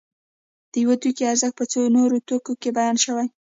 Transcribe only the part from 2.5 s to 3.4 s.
کې بیان شوی